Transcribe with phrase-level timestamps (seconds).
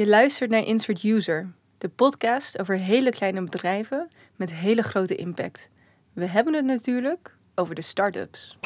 [0.00, 5.68] Je luistert naar Insert User, de podcast over hele kleine bedrijven met hele grote impact.
[6.12, 8.58] We hebben het natuurlijk over de start-ups.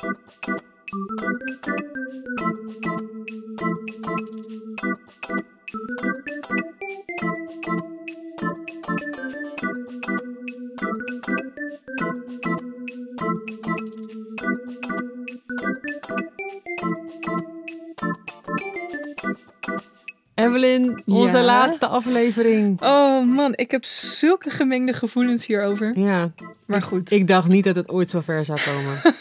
[20.35, 21.45] Evelyn, onze Ja?
[21.45, 22.83] laatste aflevering.
[22.83, 25.99] Oh man, ik heb zulke gemengde gevoelens hierover.
[25.99, 26.33] Ja,
[26.67, 27.11] Maar goed.
[27.11, 29.01] ik dacht niet dat het ooit zo ver zou komen.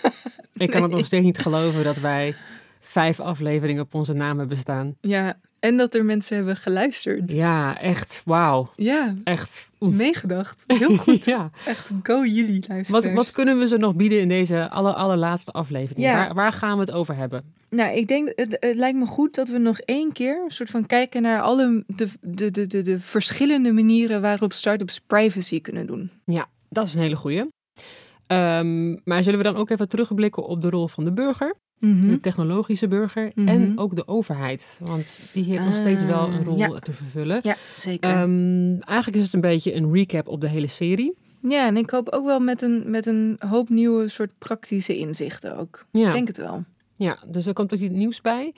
[0.57, 2.35] Ik kan het nog steeds niet geloven dat wij
[2.81, 4.95] vijf afleveringen op onze naam hebben staan.
[5.02, 7.31] Ja, en dat er mensen hebben geluisterd.
[7.31, 8.71] Ja, echt, wauw.
[8.76, 9.70] Ja, Echt.
[9.80, 10.63] meegedacht.
[10.67, 11.26] Heel goed.
[11.35, 11.49] ja.
[11.66, 13.16] Echt go jullie Wat, luisteraars.
[13.16, 16.05] wat kunnen we ze nog bieden in deze aller, allerlaatste aflevering?
[16.05, 16.13] Ja.
[16.16, 17.54] Waar, waar gaan we het over hebben?
[17.70, 20.70] Nou, ik denk, het, het lijkt me goed dat we nog één keer een soort
[20.70, 25.88] van kijken naar alle de, de, de, de, de verschillende manieren waarop startups privacy kunnen
[25.88, 26.12] doen.
[26.26, 27.48] Ja, dat is een hele goeie.
[28.27, 32.17] Ehm, maar zullen we dan ook even terugblikken op de rol van de burger, de
[32.21, 33.48] technologische burger Mhm.
[33.48, 34.77] en ook de overheid?
[34.81, 36.79] Want die heeft nog steeds wel een Ah, rol ja.
[36.79, 37.40] te vervullen.
[37.43, 38.09] Ja, zeker.
[38.09, 41.13] Ehm, eigenlijk is het een beetje een recap op de hele serie.
[41.41, 45.57] ja, en ik hoop ook wel met een, met een hoop nieuwe soort praktische inzichten
[45.57, 45.85] ook.
[45.91, 46.63] Ja, Ik denk het wel.
[46.95, 48.53] ja dus er komt ook iets nieuws bij.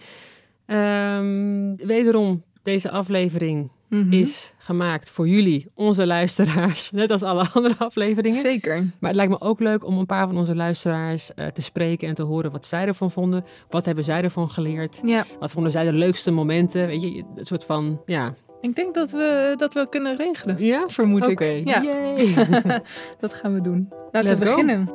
[0.65, 4.13] Ehm, wederom, deze aflevering Mhm.
[4.13, 8.41] is gemaakt voor jullie, onze luisteraars, net als alle andere afleveringen.
[8.41, 8.75] Zeker.
[8.99, 12.07] Maar het lijkt me ook leuk om een paar van onze luisteraars eh, te spreken
[12.07, 13.45] en te horen wat zij ervan vonden.
[13.69, 15.01] Wat hebben zij ervan geleerd?
[15.03, 16.87] Ja, Wat vonden zij de leukste momenten?
[16.87, 18.33] Weet je, een soort van, ja.
[18.61, 20.63] ik denk dat we dat wel kunnen regelen.
[20.63, 20.83] Ja?
[20.87, 21.45] Vermoed Oké.
[21.45, 21.67] ik.
[21.67, 22.33] Ja, Yay.
[23.19, 23.87] dat gaan we doen.
[24.11, 24.89] Laten Let's we beginnen.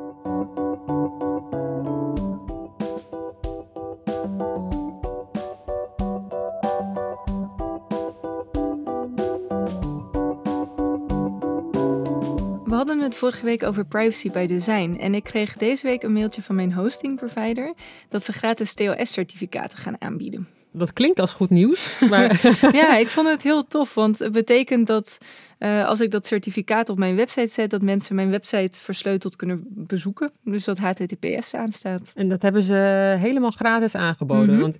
[12.87, 16.41] Hadden het vorige week over privacy bij design en ik kreeg deze week een mailtje
[16.41, 17.73] van mijn hosting provider
[18.09, 20.47] dat ze gratis TOS-certificaten gaan aanbieden.
[20.73, 22.41] Dat klinkt als goed nieuws, maar
[22.81, 25.17] Ja, ik vond het heel tof, want het betekent dat
[25.57, 29.63] eh, als ik dat certificaat op mijn website zet, dat mensen mijn website versleuteld kunnen
[29.69, 30.31] bezoeken.
[30.43, 32.11] Dus dat HTTPS aanstaat.
[32.15, 32.75] En dat hebben ze
[33.19, 34.53] helemaal gratis aangeboden.
[34.53, 34.61] Mhm.
[34.61, 34.77] Want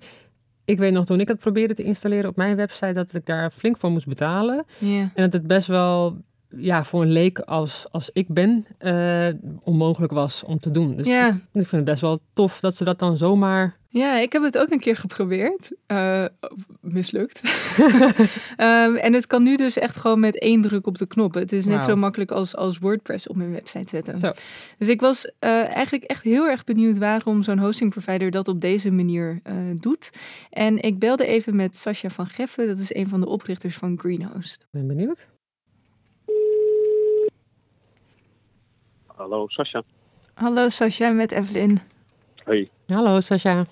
[0.64, 3.50] ik weet nog, toen ik het probeerde te installeren op mijn website, dat ik daar
[3.50, 4.64] flink voor moest betalen.
[4.78, 5.00] Ja.
[5.00, 6.16] En dat het best wel,
[6.56, 9.28] ja, voor een leek als, als ik ben, eh,
[9.64, 10.96] onmogelijk was om te doen.
[10.96, 11.28] Dus Ja.
[11.28, 13.76] ik vind het best wel tof dat ze dat dan zomaar...
[13.88, 15.70] ja, ik heb het ook een keer geprobeerd.
[15.86, 16.24] Eh,
[16.80, 17.40] mislukt.
[18.56, 21.34] Ehm, en het kan nu dus echt gewoon met één druk op de knop.
[21.34, 24.18] Het is net zo makkelijk als, als WordPress op mijn website zetten.
[24.18, 24.32] Zo.
[24.78, 28.60] Dus ik was eh, eigenlijk echt heel erg benieuwd waarom zo'n hosting provider dat op
[28.60, 29.40] deze manier
[29.80, 30.10] doet.
[30.50, 33.98] En ik belde even met Sascha van Geffen, dat is een van de oprichters van
[33.98, 34.60] Greenhost.
[34.62, 35.28] Ik ben benieuwd.
[39.22, 39.82] Hallo, Sascha.
[40.34, 41.80] Hallo Sascha, met Evelyn.
[42.44, 43.64] Hey, Hallo Sascha.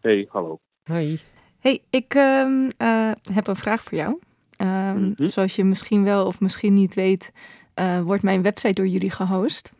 [0.00, 0.60] hey, hallo.
[0.84, 1.18] Hoi.
[1.60, 4.18] Hey, ik ehm, eh, heb een vraag voor jou.
[4.56, 5.26] Ehm, Mhm.
[5.26, 7.32] Zoals je misschien wel of misschien niet weet,
[7.74, 9.72] eh, wordt mijn website door jullie gehost.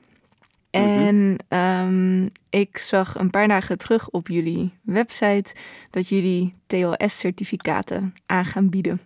[0.70, 0.82] Mhm.
[0.82, 5.54] En ehm, ik zag een paar dagen terug op jullie website
[5.90, 9.00] dat jullie TLS-certificaten aan gaan bieden.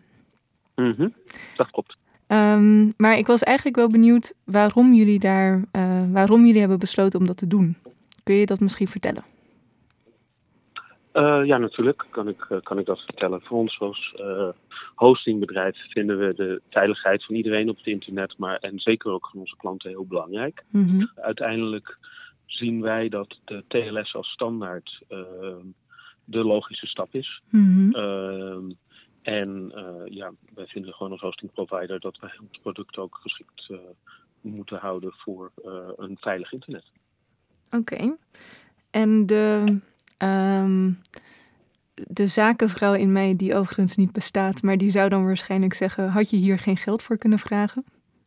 [0.75, 1.09] Mhm,
[1.57, 1.97] Dat klopt.
[2.29, 7.21] Ehm, maar ik was eigenlijk wel benieuwd waarom jullie daar, eh, waarom jullie hebben besloten
[7.21, 7.77] om dat te doen.
[8.23, 9.25] Kun je dat misschien vertellen?
[11.13, 13.41] Eh, ja, natuurlijk kan ik, eh, kan ik dat vertellen.
[13.43, 14.15] Voor ons als
[14.95, 19.41] hostingbedrijf vinden we de veiligheid van iedereen op het internet, maar en zeker ook van
[19.41, 20.65] onze klanten heel belangrijk.
[20.71, 21.07] Mhm.
[21.15, 21.99] Uiteindelijk
[22.47, 25.19] zien wij dat de TLS als standaard eh,
[26.25, 27.41] de logische stap is.
[27.51, 27.95] Mhm.
[27.95, 28.71] Ehm,
[29.29, 33.71] en eh, ja, wij vinden gewoon als hosting provider dat wij ons product ook geschikt
[33.71, 33.79] eh,
[34.41, 36.85] moeten houden voor eh, een veilig internet.
[37.71, 38.17] Oké.
[38.91, 39.79] En de,
[40.17, 40.93] ehm,
[41.95, 46.31] de zakenvrouw in mij, die overigens niet bestaat, maar die zou dan waarschijnlijk zeggen: had
[46.31, 47.85] je hier geen geld voor kunnen vragen?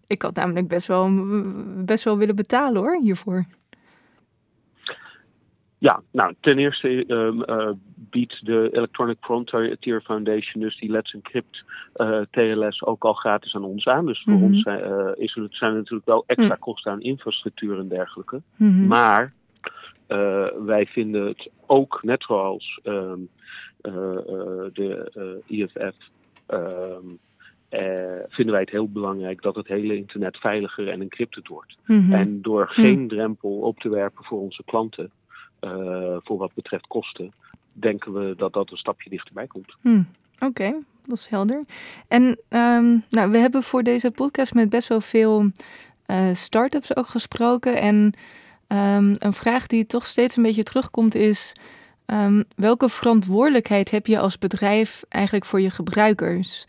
[0.08, 1.10] Ik had namelijk best wel,
[1.86, 3.46] best wel willen betalen hoor, hiervoor.
[5.78, 7.72] Ja, nou, ten eerste ehm, eh,
[8.12, 11.64] biedt de Electronic Frontier Foundation, dus die Let's Encrypt
[11.94, 14.06] eh, TLS, ook al gratis aan ons aan.
[14.06, 14.44] Dus voor Mhm.
[14.44, 16.60] ons zijn, eh, is er, zijn er natuurlijk wel extra Mm.
[16.60, 18.42] kosten aan infrastructuur en dergelijke.
[18.56, 18.88] Mhm.
[18.88, 19.34] Maar
[20.08, 23.20] eh, wij vinden het ook, net zoals ehm,
[23.82, 25.96] eh, eh, de IFF,
[26.46, 27.06] ehm,
[27.70, 31.78] eh, vinden wij het heel belangrijk dat het hele internet veiliger en encrypted wordt.
[31.86, 32.14] Mhm.
[32.14, 35.12] En door geen drempel op te werpen voor onze klanten,
[36.24, 37.32] voor wat betreft kosten,
[37.74, 39.76] denken we dat dat een stapje dichterbij komt.
[39.82, 40.02] Hm,
[40.46, 40.74] Oké,
[41.06, 41.66] dat is helder.
[42.08, 45.52] En ehm, nou, we hebben voor deze podcast met best wel veel
[46.08, 47.82] uh, start-ups ook gesproken.
[47.82, 48.14] En
[48.68, 51.56] ehm, een vraag die toch steeds een beetje terugkomt is...
[52.06, 56.68] Ehm, welke verantwoordelijkheid heb je als bedrijf eigenlijk voor je gebruikers?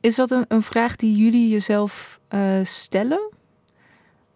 [0.00, 3.30] is dat een, een, vraag die jullie jezelf uh, stellen?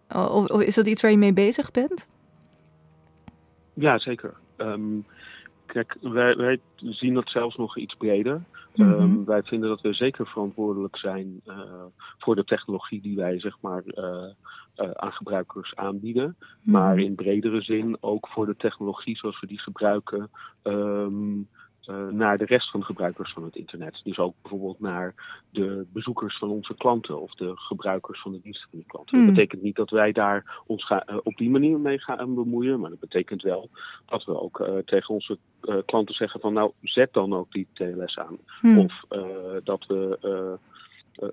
[0.09, 2.07] Of, of, is dat iets waar je mee bezig bent?
[3.73, 4.33] Ja, zeker.
[5.73, 8.43] Kijk, wij, wij zien dat zelfs nog iets breder.
[8.75, 8.91] Mhm.
[8.91, 11.55] Ehm, wij vinden dat we zeker verantwoordelijk zijn uh,
[12.17, 14.03] voor de technologie die wij zeg maar, uh,
[14.75, 16.35] uh, aan gebruikers aanbieden.
[16.61, 16.71] Mhm.
[16.71, 20.29] Maar in bredere zin ook voor de technologie zoals we die gebruiken.
[20.63, 21.58] Um, uh,
[22.11, 24.01] naar de rest van de gebruikers van het internet.
[24.03, 25.13] Dus ook bijvoorbeeld naar
[25.49, 29.17] de bezoekers van onze klanten of de gebruikers van de diensten van de klanten.
[29.17, 29.33] Dat hmm.
[29.35, 32.89] betekent niet dat wij daar ons ga, uh, op die manier mee gaan bemoeien, maar
[32.89, 33.69] dat betekent wel
[34.05, 35.37] dat we ook uh, tegen onze
[35.85, 38.37] klanten zeggen van nou zet dan ook die TLS aan.
[38.61, 38.79] Hmm.
[38.79, 39.05] Of
[39.63, 40.57] dat, we,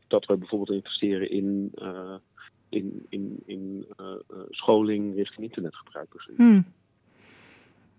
[0.09, 1.73] dat we bijvoorbeeld investeren in,
[2.69, 3.87] in, in, in
[4.51, 6.29] scholing richting internetgebruikers.
[6.37, 6.67] Hmm.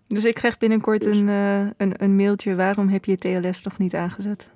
[0.08, 2.56] Dus ik krijg binnenkort een, uh, een, een mailtje.
[2.56, 4.48] Waarom heb je TLS nog niet aangezet?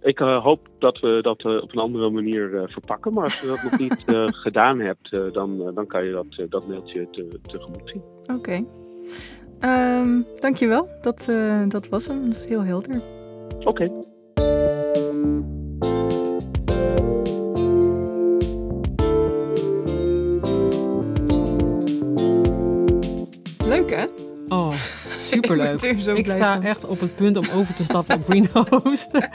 [0.00, 3.12] Ik uh, hoop dat we dat uh, op een andere manier verpakken.
[3.12, 4.04] Maar als je dat nog niet
[4.44, 8.02] gedaan hebt, dan, dan kan je dat, dat mailtje te, tegemoet zien.
[8.22, 8.32] Oké.
[8.32, 10.00] Okay.
[10.00, 10.88] Um, dankjewel.
[11.00, 11.28] Dat,
[11.68, 12.28] dat was hem.
[12.28, 13.02] Dat is heel helder.
[13.58, 13.68] Oké.
[13.68, 13.90] Okay.
[25.24, 25.82] Superleuk.
[26.16, 29.12] ik sta echt op het punt om over te stappen op Greenhost.
[29.12, 29.28] ja,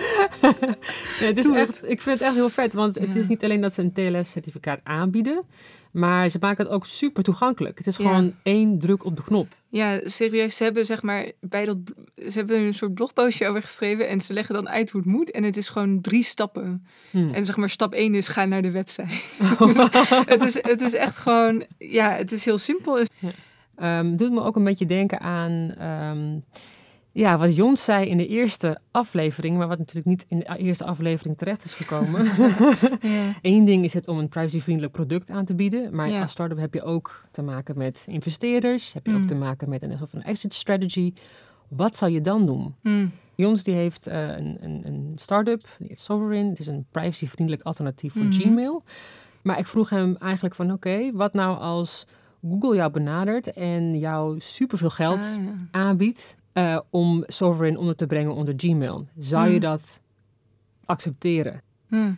[1.28, 3.74] het is echt, ik vind het echt heel vet, want het is niet alleen dat
[3.74, 5.44] ze een TLS-certificaat aanbieden,
[5.92, 7.78] maar ze maken het ook super toegankelijk.
[7.78, 9.48] Het is gewoon één druk op de knop.
[9.72, 10.56] Ja, serieus.
[10.56, 11.78] Ze hebben zeg maar bij dat
[12.16, 15.32] ze hebben een soort blogpostje over geschreven en ze leggen dan uit hoe het moet
[15.32, 16.86] en het is gewoon drie stappen.
[17.12, 17.34] Hmm.
[17.34, 19.14] En zeg maar stap één is ga naar de website.
[19.66, 22.98] dus het is het is echt gewoon ja, het is heel simpel.
[22.98, 23.30] Ja.
[23.84, 26.44] Um, doet me ook een beetje denken aan um,
[27.12, 30.86] ja, wat Jons zei in de eerste aflevering, maar wat natuurlijk niet in de eerste
[30.86, 32.26] aflevering terecht is gekomen.
[33.02, 33.34] ja.
[33.42, 36.74] Eén ding is het om een privacyvriendelijk product aan te bieden, maar als start-up heb
[36.74, 39.28] je ook te maken met investeerders, heb je ook mm.
[39.28, 41.14] te maken met een, of een exit strategy.
[41.68, 42.76] Wat zou je dan doen?
[42.82, 43.12] Mm.
[43.36, 46.50] Jons die heeft uh, een, een, een start-up, die heet Sovereign.
[46.50, 48.42] Het is een privacyvriendelijk alternatief voor mm-hmm.
[48.42, 48.84] Gmail.
[49.42, 52.06] Maar ik vroeg hem eigenlijk van oké, wat nou als
[52.42, 58.34] Google jou benadert en jou superveel geld ah, aanbiedt uh, om Sovereign onder te brengen
[58.34, 59.08] onder Gmail.
[59.18, 59.60] Zou je hmm.
[59.60, 60.02] dat
[60.86, 61.62] accepteren?
[61.88, 62.18] Hmm.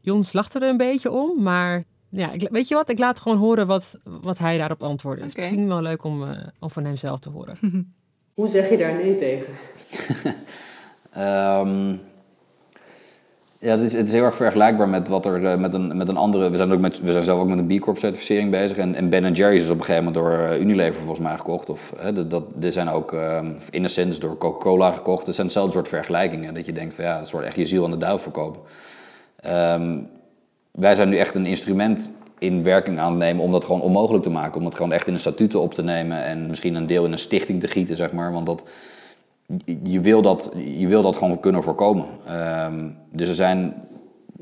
[0.00, 2.88] Jons lacht er een beetje om, maar ja, ik, weet je wat?
[2.88, 5.18] Ik laat gewoon horen wat, wat hij daarop antwoordt.
[5.18, 5.30] Okay.
[5.30, 7.58] Het is misschien wel leuk om, uh, om van hem zelf te horen.
[8.34, 9.54] Hoe zeg je daar nee tegen?
[11.16, 12.00] um,
[13.64, 16.08] Ja, het is, het is heel erg vergelijkbaar met wat er uh, met, een, met
[16.08, 16.50] een andere.
[16.50, 18.76] We zijn, ook met, we zijn zelf ook met een B Corp certificering bezig.
[18.76, 21.68] En, en Ben Jerry's is op een gegeven moment door uh, Unilever volgens mij gekocht.
[21.68, 23.40] Of uh, dat, dit zijn ook uh,
[24.18, 25.26] door Coca-Cola gekocht.
[25.26, 26.54] Het zijn hetzelfde soort vergelijkingen.
[26.54, 28.60] Dat je denkt van ja, dat wordt echt je ziel aan de duif verkopen.
[29.46, 30.08] Um,
[30.70, 34.24] wij zijn nu echt een instrument in werking aan het nemen om dat gewoon onmogelijk
[34.24, 34.60] te maken.
[34.60, 36.24] Om het gewoon echt in een statuten op te nemen.
[36.24, 38.32] En misschien een deel in een stichting te gieten, zeg maar.
[38.32, 38.64] Want dat
[39.82, 42.06] je wil dat, je wil dat gewoon kunnen voorkomen.
[42.66, 43.74] Um, dus er zijn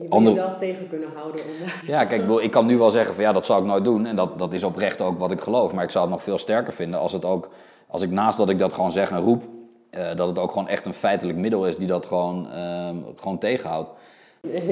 [0.00, 0.36] je andere...
[0.36, 1.40] jezelf tegen kunnen houden.
[1.40, 1.70] Om...
[1.86, 4.06] Ja, kijk, ik kan nu wel zeggen van ja, dat zou ik nooit doen.
[4.06, 5.72] En dat, dat is oprecht ook wat ik geloof.
[5.72, 7.50] Maar ik zou het nog veel sterker vinden als het ook,
[7.86, 9.42] als ik naast dat ik dat gewoon zeg en roep,
[9.90, 13.38] uh, dat het ook gewoon echt een feitelijk middel is die dat gewoon, uh, gewoon
[13.38, 13.90] tegenhoudt.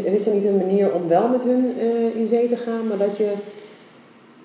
[0.05, 2.99] Is er niet een manier om wel met hun uh, in zee te gaan, maar
[2.99, 3.33] dat je,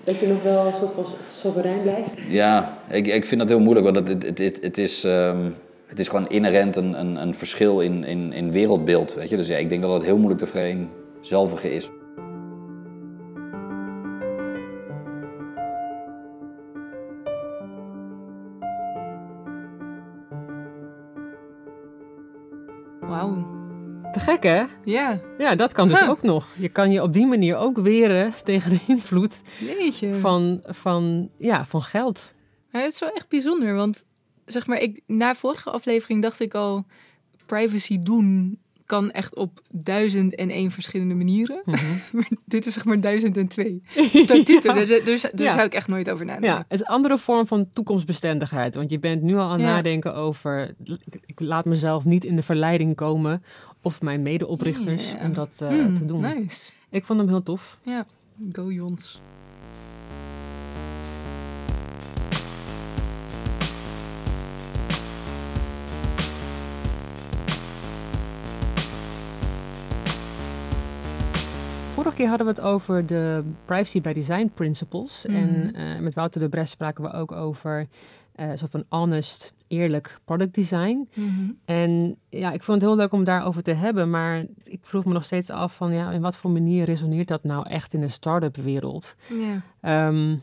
[0.04, 2.14] dat je nog wel een soort van soeverein blijft?
[2.28, 5.04] Ja, ik, ik vind dat heel moeilijk, want het, het, het, het is.
[5.04, 9.14] Um, het is gewoon inherent een, een, een verschil in, in, in wereldbeeld.
[9.14, 9.38] Weet je?
[9.38, 11.90] Dus ja, ik denk dat het heel moeilijk te vereenzelvigen is.
[23.00, 23.54] Wauw.
[24.12, 24.64] Te gek, hè?
[24.84, 25.20] Ja.
[25.38, 26.48] Ja, dat kan dus ook nog.
[26.58, 29.42] Je kan je op die manier ook weren tegen de invloed
[30.12, 32.34] Van, van, ja, van geld.
[32.72, 34.06] Maar dat is wel echt bijzonder, want
[34.46, 36.86] zeg maar, ik, na vorige aflevering dacht ik al,
[37.46, 41.62] privacy doen kan echt op duizend en één verschillende manieren.
[41.66, 42.22] Mhm.
[42.46, 43.82] dit is zeg maar duizend en twee
[44.24, 44.76] statuten.
[44.76, 45.00] ja.
[45.04, 46.50] Dus daar zou ik echt nooit over nadenken.
[46.50, 48.76] Ja, het is een andere vorm van toekomstbestendigheid.
[48.76, 50.76] Want je bent nu al aan het nadenken over...
[51.26, 53.44] ik laat mezelf niet in de verleiding komen...
[53.82, 56.22] of mijn medeoprichters om dat uh, mm, te doen.
[56.22, 56.72] Nice.
[56.90, 57.80] Ik vond hem heel tof.
[57.84, 58.06] Ja,
[58.52, 59.22] go Jons.
[71.96, 75.26] Vorige keer hadden we het over de privacy by design principles.
[75.28, 75.38] Mhm.
[75.38, 77.88] En eh, met Wouter de Bres spraken we ook over
[78.36, 81.10] eh soort van honest, eerlijk product design.
[81.14, 81.52] Mhm.
[81.66, 84.10] En ja, ik vond het heel leuk om daarover te hebben.
[84.10, 87.44] Maar ik vroeg me nog steeds af van ja, in wat voor manier resoneert dat
[87.44, 89.16] nou echt in de start-up wereld?
[89.82, 90.36] Ehm,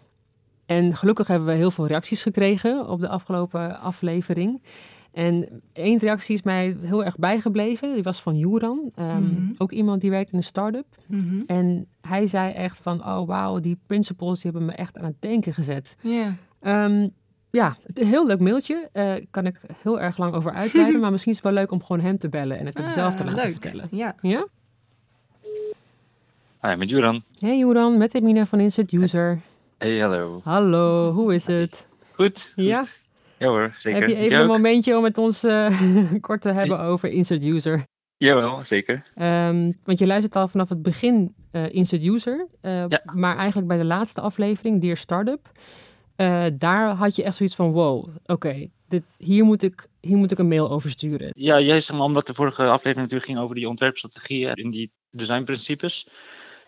[0.67, 4.63] en gelukkig hebben we heel veel reacties gekregen op de afgelopen aflevering.
[5.13, 7.95] En één reactie is mij heel erg bijgebleven.
[7.95, 8.91] Die was van Joran.
[8.95, 9.53] Ehm, Mhm.
[9.59, 10.87] Ook iemand die werkt in een start-up.
[11.07, 11.41] Mhm.
[11.47, 15.21] En hij zei echt van, oh wauw, die principles die hebben me echt aan het
[15.23, 15.97] denken gezet.
[16.01, 16.35] Ja.
[16.61, 17.09] Ehm,
[17.51, 18.89] ja, het een heel leuk mailtje.
[18.93, 21.01] Eh kan ik heel erg lang over uitweiden.
[21.01, 23.15] maar misschien is het wel leuk om gewoon hem te bellen en het hem zelf
[23.15, 23.53] te Ah, laten leuk.
[23.53, 23.89] vertellen.
[23.91, 24.15] Ja.
[24.23, 24.47] Ja?
[26.63, 27.23] Hi, met Juran.
[27.39, 29.41] Hey Joran, met Emina van Insert User.
[29.79, 30.41] Hey, hallo.
[30.45, 31.87] Hallo, hoe is het?
[32.15, 32.53] Goed?
[32.57, 32.85] Ja?
[33.43, 34.01] Ja hoor, zeker.
[34.01, 35.81] Heb je even een momentje om met ons eh,
[36.21, 37.85] kort te hebben over Insert User?
[38.17, 39.07] Jawel, zeker.
[39.15, 42.47] Ehm, want je luistert al vanaf het begin eh, Insert User.
[42.61, 43.03] eh, Ja.
[43.15, 45.51] Maar eigenlijk bij de laatste aflevering, Dear Startup,
[46.17, 50.31] eh, daar had je echt zoiets van, wow, oké, dit hier, moet ik, hier moet
[50.31, 51.31] ik een mail over sturen.
[51.35, 56.09] Ja, juist omdat de vorige aflevering natuurlijk ging over die ontwerpstrategieën en die designprincipes.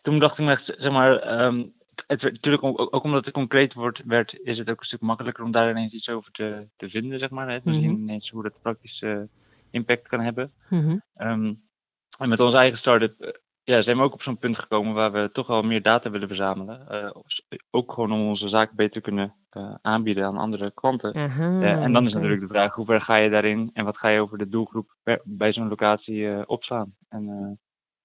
[0.03, 1.65] Toen dacht ik me echt, zeg maar, ehm,
[2.07, 5.51] het, natuurlijk ook, omdat het concreet wordt, werd, is het ook een stuk makkelijker om
[5.51, 7.51] daar ineens iets over te, te vinden, zeg maar.
[7.51, 7.59] Hè?
[7.65, 8.01] Misschien Mhm.
[8.01, 9.21] ineens hoe dat praktisch eh,
[9.71, 10.53] impact kan hebben.
[10.71, 10.99] Mhm.
[11.15, 11.55] Ehm,
[12.19, 13.33] en met onze eigen start-up eh,
[13.63, 16.29] ja, zijn we ook op zo'n punt gekomen waar we toch wel meer data willen
[16.29, 16.89] verzamelen.
[16.89, 17.11] Eh,
[17.71, 21.15] ook gewoon om onze zaken beter te kunnen eh, aanbieden aan andere klanten.
[21.15, 24.09] Aha, en dan is natuurlijk de vraag, hoe ver ga je daarin en wat ga
[24.09, 26.95] je over de doelgroep bij zo'n locatie opslaan?
[27.09, 27.59] En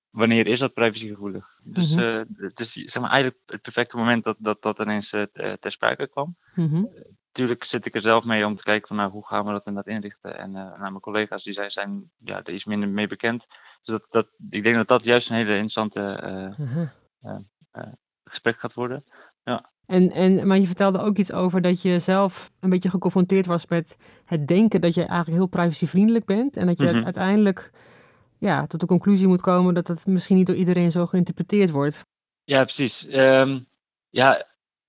[0.09, 1.45] wanneer is dat privacygevoelig?
[1.63, 2.03] Dus Mhm.
[2.03, 5.23] eh, het is zeg maar, eigenlijk het perfecte moment dat dat, dat ineens eh,
[5.59, 6.37] ter sprake kwam.
[6.55, 6.83] Mhm.
[7.27, 9.65] Natuurlijk zit ik er zelf mee om te kijken van nou, hoe gaan we dat
[9.65, 10.37] inderdaad inrichten.
[10.37, 13.45] En eh, nou, mijn collega's die zijn, zijn ja, er iets minder mee bekend.
[13.81, 16.21] Dus dat, dat, ik denk dat dat juist een hele interessante
[17.21, 17.43] Aha.
[18.23, 19.03] gesprek gaat worden.
[19.85, 23.67] En, en, maar je vertelde ook iets over dat je zelf een beetje geconfronteerd was
[23.67, 26.57] met het denken dat je eigenlijk heel privacyvriendelijk bent.
[26.57, 27.03] En dat je Mhm.
[27.03, 27.71] uiteindelijk
[28.39, 32.05] ja, tot de conclusie moet komen dat het misschien niet door iedereen zo geïnterpreteerd wordt.
[32.43, 33.07] Ja, precies.
[33.07, 33.59] Ehm,
[34.09, 34.45] ja,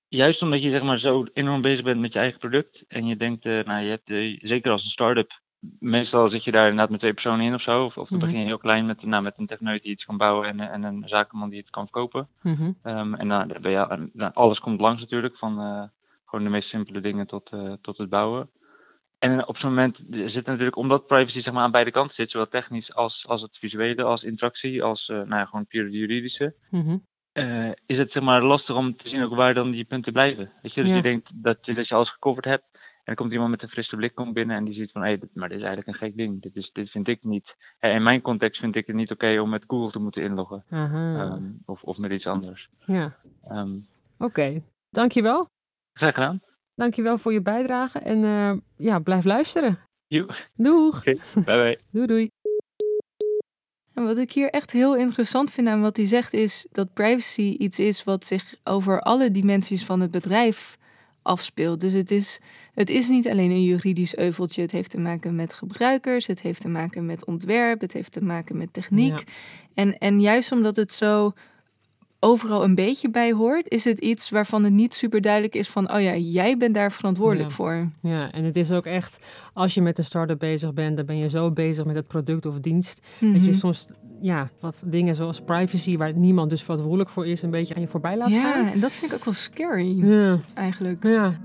[0.09, 2.85] juist omdat je zeg maar zo enorm bezig bent met je eigen product.
[2.89, 5.41] En je denkt, eh, nou, je hebt, eh, zeker als een start-up,
[5.79, 7.85] meestal zit je daar inderdaad met twee personen in of zo.
[7.85, 8.27] Of, of dan Mhm.
[8.27, 10.83] begin je heel klein met, nou, met een techneut die iets kan bouwen en, en
[10.83, 12.29] een zakenman die het kan verkopen.
[12.43, 12.73] Mhm.
[12.83, 15.83] Ehm, en dan ben je, en, alles komt langs natuurlijk, van eh,
[16.25, 18.51] gewoon de meest simpele dingen tot, tot het bouwen.
[19.21, 22.31] En op zo'n moment zit er natuurlijk, omdat privacy zeg maar, aan beide kanten zit,
[22.31, 26.55] zowel technisch als, als het visuele, als interactie, als eh, nou ja, gewoon puur juridische,
[26.71, 26.97] Mhm.
[27.33, 30.53] eh, is het zeg maar, lastig om te zien ook waar dan die punten blijven.
[30.63, 30.81] Weet je?
[30.81, 30.97] Dus Ja.
[30.97, 32.65] je denkt dat je, dat je alles gecoverd hebt.
[32.73, 35.19] En dan komt iemand met een frisse blik komt binnen en die ziet van, hé,
[35.19, 36.43] dit- maar dit is eigenlijk een gek ding.
[36.43, 37.57] Dit, is, dit vind ik niet.
[37.79, 40.65] Hè, in mijn context vind ik het niet oké om met Google te moeten inloggen.
[40.71, 42.69] Ehm, of, of met iets anders.
[42.87, 43.17] ja,
[43.49, 43.77] Ehm
[44.19, 44.63] oké.
[44.91, 45.49] Dankjewel.
[45.93, 46.41] graag gedaan.
[46.81, 49.79] Dankjewel voor je bijdrage en eh, ja, blijf luisteren.
[50.55, 51.05] Doeg.
[51.05, 51.79] Bye bye.
[51.93, 52.31] Doei doei.
[53.95, 57.55] En wat ik hier echt heel interessant vind aan wat hij zegt, is dat privacy
[57.59, 60.79] iets is wat zich over alle dimensies van het bedrijf
[61.23, 61.81] afspeelt.
[61.81, 62.41] Dus het is,
[62.75, 64.63] het is niet alleen een juridisch euveltje.
[64.63, 68.25] Het heeft te maken met gebruikers, het heeft te maken met ontwerp, het heeft te
[68.25, 69.19] maken met techniek.
[69.19, 69.25] Ja.
[69.75, 71.33] En, en juist omdat het zo
[72.21, 75.93] overal een beetje bij hoort, is het iets waarvan het niet super duidelijk is van,
[75.95, 77.55] oh ja, jij bent daar verantwoordelijk Ja.
[77.55, 77.89] voor.
[78.03, 79.19] Ja, en het is ook echt,
[79.53, 82.47] als je met een start-up bezig bent, dan ben je zo bezig met het product
[82.47, 83.53] of dienst, dat je Mhm.
[83.59, 83.87] soms
[84.23, 87.87] ja, wat dingen zoals privacy, waar niemand dus verantwoordelijk voor is, een beetje aan je
[87.87, 88.65] voorbij laat gaan.
[88.65, 91.03] Ja, en dat vind ik ook wel scary, Ja, eigenlijk.
[91.05, 91.41] ja.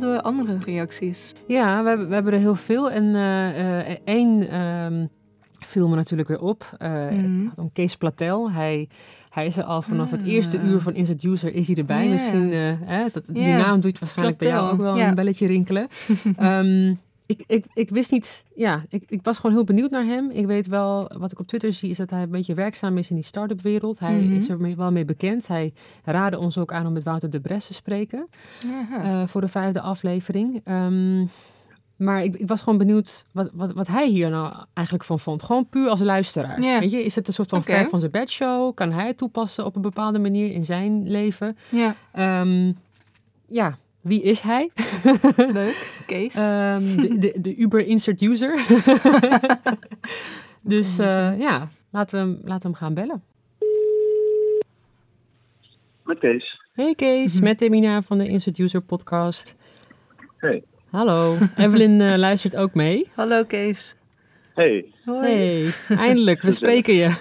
[0.00, 1.32] Hadden we andere reacties?
[1.46, 2.90] Ja, we, hebben- we hebben er heel veel.
[2.90, 5.06] En eh, eh, één ehm
[5.66, 6.70] viel me natuurlijk weer op.
[6.78, 8.50] Gaat om Kees Platel.
[8.50, 8.88] Hij,
[9.28, 10.28] hij is er al vanaf het Ah.
[10.28, 12.08] eerste uur van Insert User is hij erbij.
[12.08, 12.52] Misschien,
[12.84, 15.86] hè, dat, die naam doet waarschijnlijk bij jou ook wel een belletje rinkelen.
[16.36, 16.94] Ehm,
[17.28, 20.30] ik, ik, ik wist niet, ja, ik, ik was gewoon heel benieuwd naar hem.
[20.30, 23.08] Ik weet wel, wat ik op Twitter zie, is dat hij een beetje werkzaam is
[23.10, 23.98] in die start-up wereld.
[23.98, 24.32] Hij Mhm.
[24.36, 25.46] is er mee- wel mee bekend.
[25.48, 25.72] Hij
[26.04, 28.28] raadde ons ook aan om met Wouter de Bres te spreken.
[29.02, 30.60] Eh, voor de vijfde aflevering.
[30.64, 31.26] Ehm,
[31.96, 35.42] maar ik, ik was gewoon benieuwd wat, wat, wat hij hier nou eigenlijk van vond.
[35.42, 36.60] Gewoon puur als luisteraar.
[36.60, 38.74] Weet je, is het een soort van ver van zijn bedshow?
[38.74, 41.56] Kan hij het toepassen op een bepaalde manier in zijn leven?
[41.68, 42.72] ja, Ehm,
[43.48, 44.70] ja, wie is hij?
[45.52, 46.02] leuk.
[46.06, 46.34] Kees.
[46.34, 48.66] Ehm, de, de, de Uber Insert User.
[50.74, 53.22] dus eh, ja, laten we, hem, laten we hem gaan bellen.
[56.04, 56.60] met Kees.
[56.72, 59.56] Hey Kees, met Emina van de Insert User podcast.
[60.36, 60.62] Hey.
[60.90, 63.08] Hallo, Evelyn uh, luistert ook mee.
[63.14, 63.94] Hallo Kees.
[64.54, 64.92] Hey.
[65.04, 65.26] Hoi.
[65.26, 67.16] Hey, eindelijk, we spreken je.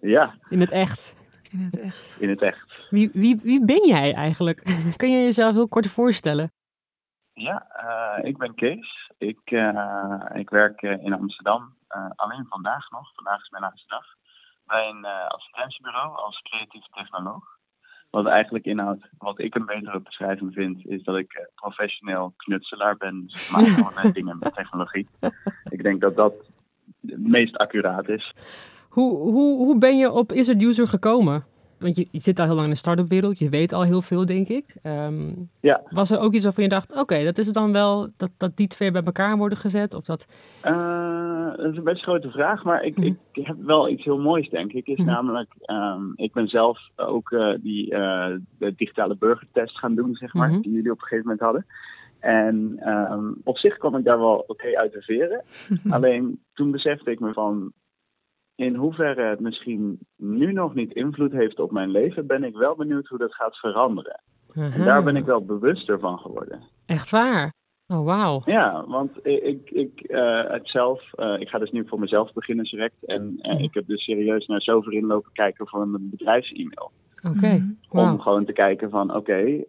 [0.00, 0.34] ja.
[0.48, 1.14] In het echt.
[1.50, 2.16] In het echt.
[2.18, 2.69] In het echt.
[2.90, 4.62] Wie, wie, wie ben jij eigenlijk?
[4.96, 6.52] Kun je jezelf heel kort voorstellen?
[7.32, 9.10] Ja, uh, ik ben Kees.
[9.18, 11.74] Ik, uh, ik werk in Amsterdam.
[12.16, 13.14] alleen vandaag nog.
[13.14, 14.04] Vandaag is mijn laatste dag
[14.70, 17.44] bij een uh, advertentiebureau als creatief technoloog.
[18.10, 22.96] Wat eigenlijk inhoudt, wat ik een betere beschrijving vind, is dat ik uh, professioneel knutselaar
[22.96, 23.26] ben.
[23.26, 25.08] Dus ik maak gewoon dingen met technologie.
[25.68, 26.34] Ik denk dat dat
[27.06, 28.34] het meest accuraat is.
[28.88, 31.44] Hoe, hoe, hoe ben je op Is het User gekomen?
[31.80, 34.02] Want je, je, zit al heel lang in de start-up wereld, je weet al heel
[34.02, 34.74] veel, denk ik.
[34.82, 35.82] Um, ja.
[35.90, 38.56] Was er ook iets waarvan je dacht, oké, dat is het dan wel, dat, dat
[38.56, 39.94] die twee bij elkaar worden gezet?
[39.94, 40.26] Of dat...
[40.64, 43.18] Uh, dat is een best grote vraag, maar ik, mm -hmm.
[43.32, 44.86] ik heb wel iets heel moois, denk ik.
[44.86, 45.14] Is mm -hmm.
[45.14, 48.26] namelijk, um, ik ben zelf ook uh, die uh,
[48.58, 50.62] de digitale burgertest gaan doen, zeg maar, mm -hmm.
[50.62, 51.66] die jullie op een gegeven moment hadden.
[52.20, 52.80] En
[53.12, 55.42] um, op zich kwam ik daar wel oké okay uit te veren.
[55.94, 57.72] Alleen toen besefte ik me van,
[58.60, 62.76] in hoeverre het misschien nu nog niet invloed heeft op mijn leven, ben ik wel
[62.76, 64.22] benieuwd hoe dat gaat veranderen.
[64.54, 66.62] En daar ben ik wel bewuster van geworden.
[66.86, 67.52] Echt waar?
[67.86, 68.42] Oh, wauw.
[68.44, 72.64] Ja, want ik, ik uh, het zelf, uh, ik ga dus nu voor mezelf beginnen
[72.64, 73.04] direct.
[73.04, 76.90] En uh, ik heb dus serieus naar Sovereign lopen kijken voor een bedrijfs-e-mail.
[77.22, 77.36] Oké.
[77.36, 77.64] Okay.
[77.88, 78.12] Wow.
[78.12, 79.66] Om gewoon te kijken van, oké, okay,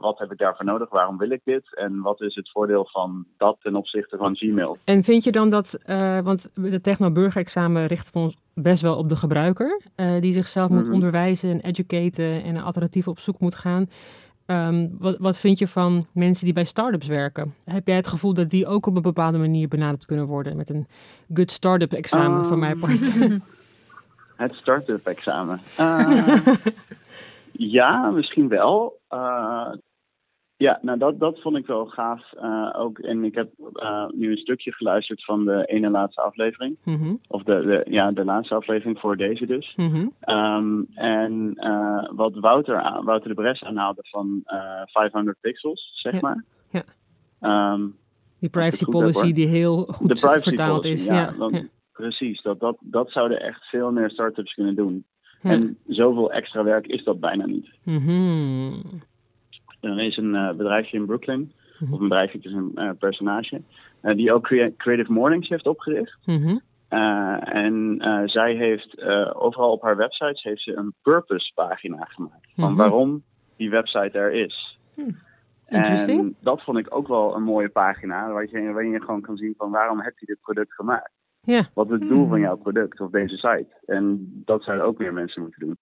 [0.00, 0.90] wat heb ik daarvoor nodig?
[0.90, 1.76] Waarom wil ik dit?
[1.76, 4.76] En wat is het voordeel van dat ten opzichte van Gmail?
[4.84, 9.08] En vind je dan dat, uh, want de techno-burgerexamen richt voor ons best wel op
[9.08, 10.84] de gebruiker, uh, die zichzelf mm -hmm.
[10.84, 13.88] moet onderwijzen en educaten en een alternatief op zoek moet gaan.
[14.46, 17.54] Um, wat, wat vind je van mensen die bij start-ups werken?
[17.64, 20.70] Heb jij het gevoel dat die ook op een bepaalde manier benaderd kunnen worden met
[20.70, 20.86] een
[21.34, 23.12] good start-up examen um, van mijn part?
[24.36, 25.60] Het start-up examen.
[25.80, 26.36] Uh,
[27.78, 29.00] ja, misschien wel.
[29.10, 29.72] Uh,
[30.56, 32.32] ja, nou dat, dat vond ik wel gaaf.
[32.42, 33.48] Uh, ook, en ik heb
[34.14, 36.76] nu een stukje geluisterd van de ene laatste aflevering.
[36.84, 37.20] Mm -hmm.
[37.28, 39.72] Of de, de, ja, de laatste aflevering voor deze dus.
[39.76, 40.36] Mm -hmm.
[40.36, 41.54] um, en
[42.16, 44.42] wat Wouter, Wouter de Bres aanhaalde van
[44.84, 46.20] 500 pixels, zeg ja.
[46.20, 46.44] maar.
[46.70, 46.84] Ja.
[47.72, 47.96] Um,
[48.44, 51.06] die privacy policy die heel goed vertaald policy, is.
[51.06, 51.62] Ja, Ja, dan, ja.
[51.94, 55.04] Precies, dat, dat, dat zouden echt veel meer start-ups kunnen doen.
[55.42, 57.68] En zoveel extra werk is dat bijna niet.
[57.82, 58.72] Mhm.
[59.80, 61.92] Er is een uh, bedrijfje in Brooklyn, Mhm.
[61.92, 63.62] of een bedrijfje, is een uh, personage,
[64.02, 66.18] uh, die ook Crea Creative Mornings heeft opgericht.
[66.24, 66.58] Mhm.
[66.88, 69.02] en zij heeft
[69.34, 72.48] overal op haar websites heeft ze een purpose pagina gemaakt.
[72.56, 73.22] Van waarom
[73.56, 74.78] die website er is.
[75.68, 76.20] Interesting.
[76.20, 79.36] En dat vond ik ook wel een mooie pagina, waar je, waarin je gewoon kan
[79.36, 81.10] zien van waarom heb je dit product gemaakt.
[81.44, 81.68] Ja.
[81.74, 83.66] Wat is het doel van jouw product of deze site?
[83.86, 85.76] En dat zouden ook meer mensen moeten doen.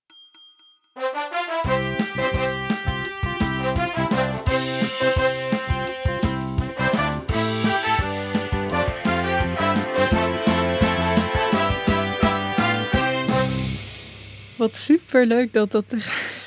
[14.57, 15.85] Wat superleuk dat dat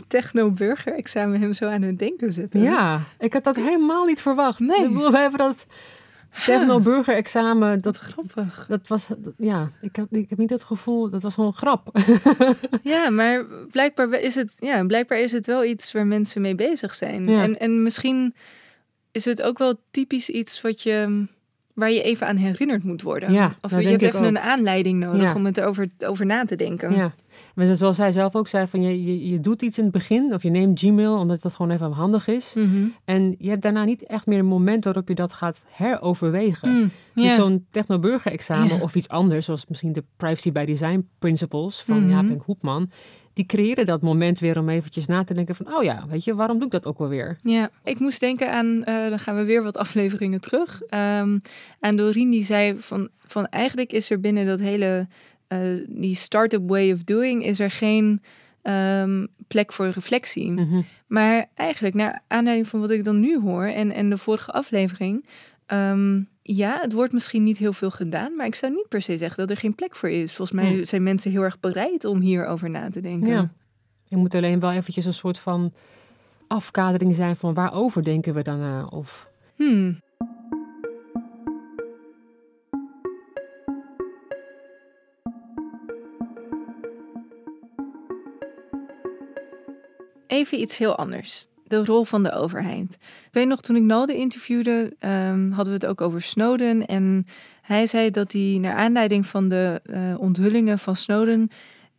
[0.08, 2.60] techno-burger-examen hem zo aan het denken zette.
[2.60, 4.60] Ja, ik had dat helemaal niet verwacht.
[4.60, 4.90] Nee.
[4.90, 5.68] We hebben dat
[6.46, 8.66] techno-burger-examen, dat, Grappig.
[8.68, 11.56] dat was, dat- ja, ik heb, ik heb niet het gevoel, dat was gewoon een
[11.58, 11.98] grap.
[12.84, 16.96] Ja, maar blijkbaar is het, ja, blijkbaar is het wel iets waar mensen mee bezig
[16.96, 17.28] zijn.
[17.30, 17.42] Ja.
[17.44, 18.36] En, en misschien
[19.12, 21.26] is het ook wel typisch iets wat je,
[21.76, 23.34] waar je even aan herinnerd moet worden.
[23.34, 24.26] Ja, of je hebt even ook.
[24.26, 25.36] een aanleiding nodig Ja.
[25.36, 26.96] om het erover over na te denken.
[26.96, 27.14] Ja.
[27.56, 30.34] Maar zoals zij zelf ook zei, van je, je, je doet iets in het begin,
[30.34, 32.54] of je neemt Gmail, omdat dat gewoon even handig is.
[32.58, 32.86] Mhm.
[33.06, 36.70] En je hebt daarna niet echt meer een moment waarop je dat gaat heroverwegen.
[36.70, 42.00] Mm, Dus zo'n technoburger-examen of iets anders, zoals misschien de privacy by design principles van
[42.02, 42.10] Mhm.
[42.10, 42.90] Jaap en Hoepman,
[43.36, 46.36] die creëren dat moment weer om eventjes na te denken van, oh ja, weet je,
[46.36, 47.38] waarom doe ik dat ook alweer?
[47.42, 50.82] Ja, ik moest denken aan, eh, dan gaan we weer wat afleveringen terug.
[50.90, 51.38] Ehm
[51.80, 55.08] aan Doreen die zei van, van eigenlijk is er binnen dat hele,
[55.48, 58.22] eh, die startup way of doing, is er geen
[58.62, 60.52] ehm, plek voor reflectie.
[60.52, 60.82] Mhm.
[61.08, 65.26] Maar eigenlijk, naar aanleiding van wat ik dan nu hoor en, en de vorige aflevering,
[65.66, 69.18] ehm, ja, het wordt misschien niet heel veel gedaan, maar ik zou niet per se
[69.18, 70.34] zeggen dat er geen plek voor is.
[70.36, 73.30] Volgens mij zijn mensen heel erg bereid om hierover na te denken.
[73.30, 73.52] Ja.
[74.08, 75.74] Er moet alleen wel eventjes een soort van
[76.48, 78.92] afkadering zijn van waarover denken we dan?
[78.92, 80.00] Of Hmm.
[90.28, 91.48] Even iets heel anders.
[91.68, 92.94] De rol van de overheid.
[93.02, 96.86] Ik weet nog, toen ik Nalde interviewde, ehm, hadden we het ook over Snowden.
[96.86, 97.26] En
[97.62, 101.50] hij zei dat hij naar aanleiding van de eh, onthullingen van Snowden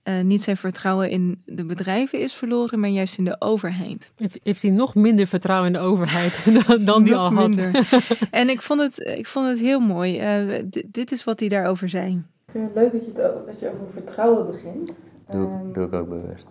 [0.08, 4.12] uh, niet zijn vertrouwen in de bedrijven is verloren, maar juist in de overheid.
[4.16, 7.56] Heeft, heeft hij nog minder vertrouwen in de overheid dan, dan die al had?
[8.30, 10.44] en ik vond het, ik vond het heel mooi.
[10.48, 12.24] Uh, dit is wat hij daarover zei.
[12.46, 14.98] Ik vind het leuk dat je, het, dat je over vertrouwen begint.
[15.30, 16.46] Doe, um, doe ik ook bewust.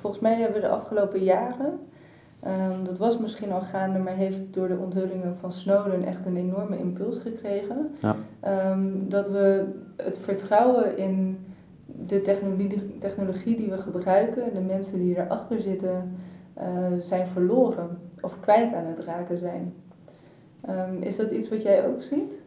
[0.00, 1.78] Volgens mij hebben we de afgelopen jaren
[2.46, 6.36] Um, dat was misschien al gaande, maar heeft door de onthullingen van Snowden echt een
[6.36, 7.90] enorme impuls gekregen.
[8.00, 8.16] Ja.
[8.70, 9.64] Um, dat we
[9.96, 11.38] het vertrouwen in
[11.86, 16.16] de technologie, technologie die we gebruiken, de mensen die erachter zitten,
[16.58, 16.64] uh,
[17.00, 19.74] zijn verloren of kwijt aan het raken zijn.
[20.68, 22.40] Um, is dat iets wat jij ook ziet?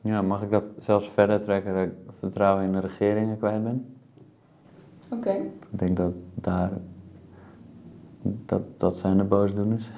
[0.00, 3.95] Ja, mag ik dat zelfs verder trekken dat ik vertrouwen in de regeringen kwijt ben?
[5.10, 5.28] Oké.
[5.28, 5.40] Okay.
[5.70, 6.70] Ik denk dat daar
[8.22, 9.90] dat, dat zijn de boosdoeners.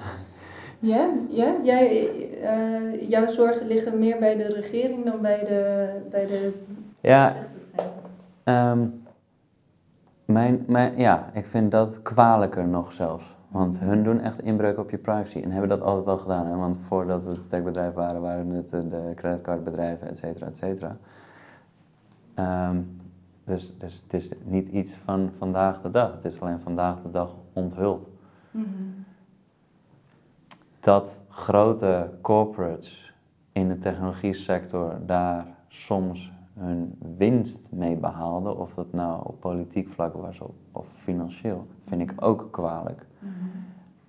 [0.81, 1.55] Ja, ja?
[1.63, 2.09] Jij,
[2.41, 5.89] uh, jouw zorgen liggen meer bij de regering dan bij de.
[6.09, 6.63] Bij de
[7.01, 7.35] ja,
[8.43, 9.03] um,
[10.25, 13.35] mijn, mijn, ja, ik vind dat kwalijker nog zelfs.
[13.47, 16.45] Want hun doen echt inbreuk op je privacy en hebben dat altijd al gedaan.
[16.45, 16.55] Hè?
[16.55, 20.97] Want voordat we het techbedrijf waren, waren het de creditcardbedrijven, et cetera, et cetera.
[22.69, 22.98] Um,
[23.49, 26.11] dus, dus het is niet iets van vandaag de dag.
[26.11, 28.07] Het is alleen vandaag de dag onthuld.
[30.79, 33.13] Dat grote corporates
[33.51, 39.89] in de technologie sector daar soms hun winst mee behaalden, of dat nou op politiek
[39.89, 43.05] vlak was of, of financieel, vind ik ook kwalijk.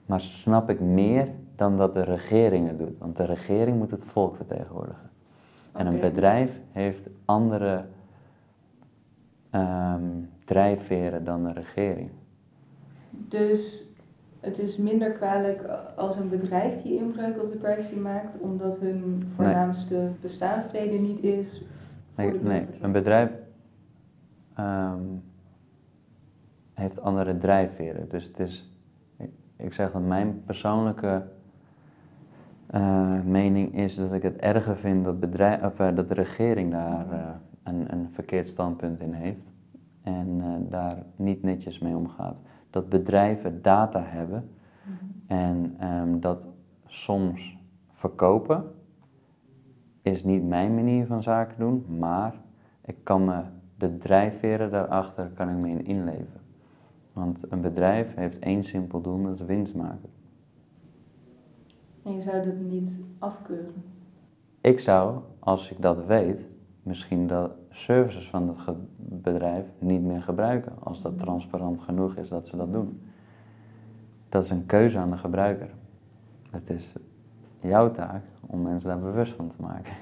[0.06, 4.04] Maar snap ik meer dan dat de regering het doet, want de regering moet het
[4.04, 5.10] volk vertegenwoordigen.
[5.72, 7.84] En een bedrijf heeft andere
[9.54, 12.10] um, drijfveren dan de regering.
[13.10, 13.84] Dus
[14.40, 15.64] het is minder kwalijk
[15.96, 21.62] als een bedrijf die inbreuk op de privacy maakt, omdat hun voornaamste bestaansreden niet is.
[22.14, 23.32] Nee, nee, een bedrijf
[24.58, 25.22] um,
[26.74, 28.08] heeft andere drijfveren.
[28.08, 28.72] Dus het is,
[29.16, 31.22] ik, ik zeg dat mijn persoonlijke
[32.74, 36.70] uh, mening is dat ik het erger vind dat, bedrijf, of, uh, dat de regering
[36.70, 37.18] daar uh,
[37.74, 39.52] een, een verkeerd standpunt in heeft
[40.02, 44.50] en daar niet netjes mee omgaat dat bedrijven data hebben
[44.84, 45.04] mhm.
[45.26, 46.48] en um, dat
[46.86, 47.58] soms
[47.92, 48.64] verkopen
[50.02, 52.34] is niet mijn manier van zaken doen, maar
[52.84, 53.42] ik kan me
[53.76, 56.40] de drijfveren daarachter kan ik me in inleven.
[57.12, 60.08] Want een bedrijf heeft één simpel doel, dat is winst maken.
[62.02, 63.82] En je zou dat niet afkeuren?
[64.60, 66.48] Ik zou, als ik dat weet,
[66.82, 68.76] misschien de services van het
[69.22, 70.82] bedrijf niet meer gebruiken.
[70.82, 73.02] Als dat transparant genoeg is dat ze dat doen.
[74.28, 75.70] Dat is een keuze aan de gebruiker.
[76.50, 76.94] Het is
[77.60, 79.92] jouw taak om mensen daar bewust van te maken.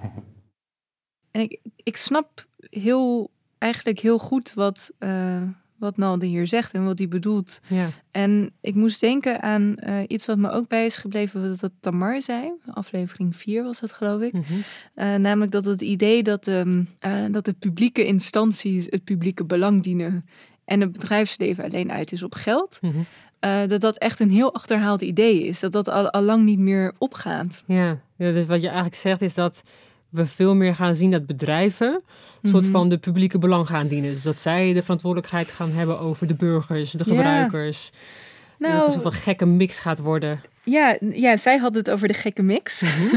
[1.30, 5.42] En ik, ik snap heel, eigenlijk heel goed wat, uh,
[5.78, 7.60] wat Nalde hier zegt en wat hij bedoelt.
[7.66, 7.88] Ja.
[8.10, 11.72] En ik moest denken aan uh, iets wat me ook bij is gebleven, wat dat
[11.80, 12.52] Tamar zei.
[12.66, 14.32] Aflevering 4 was dat, geloof ik.
[14.32, 14.62] Mm -hmm.
[14.94, 19.82] uh, namelijk dat het idee dat, um, uh, dat de publieke instanties het publieke belang
[19.82, 20.26] dienen
[20.64, 22.78] en het bedrijfsleven alleen uit is op geld.
[22.80, 23.68] Mm -hmm.
[23.68, 25.60] dat dat echt een heel achterhaald idee is.
[25.60, 27.62] Dat dat al, al lang niet meer opgaat.
[27.66, 28.00] Ja.
[28.16, 29.62] ja, dus wat je eigenlijk zegt is dat
[30.08, 32.02] we veel meer gaan zien dat bedrijven
[32.42, 32.72] een soort mhm.
[32.72, 34.12] van de publieke belang gaan dienen.
[34.12, 37.90] Dus dat zij de verantwoordelijkheid gaan hebben over de burgers, de gebruikers.
[37.92, 38.68] Ja.
[38.68, 40.40] Nou, dat er een gekke mix gaat worden.
[40.64, 42.80] Ja, ja, zij had het over de gekke mix.
[42.80, 43.16] Mhm.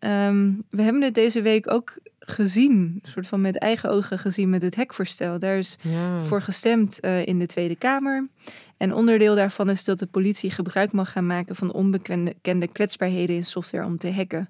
[0.00, 4.50] um, we hebben het deze week ook gezien, een soort van met eigen ogen gezien
[4.50, 5.38] met het hekvoorstel.
[5.38, 6.22] Daar is ja.
[6.22, 8.28] voor gestemd uh, in de Tweede Kamer.
[8.76, 13.44] En onderdeel daarvan is dat de politie gebruik mag gaan maken van onbekende kwetsbaarheden in
[13.44, 14.48] software om te hacken.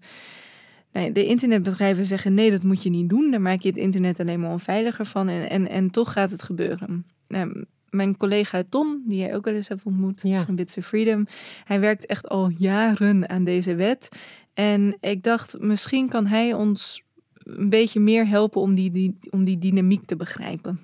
[0.93, 3.31] Nee, de internetbedrijven zeggen nee, dat moet je niet doen.
[3.31, 5.29] Daar maak je het internet alleen maar onveiliger van.
[5.29, 7.07] En, en, en toch gaat het gebeuren.
[7.27, 10.45] Nou, mijn collega Ton, die jij ook wel eens hebt ontmoet, ja.
[10.45, 11.27] van Bits of Freedom,
[11.65, 14.09] hij werkt echt al jaren aan deze wet.
[14.55, 17.03] En ik dacht, misschien kan hij ons
[17.35, 20.81] een beetje meer helpen om die, die, om die dynamiek te begrijpen.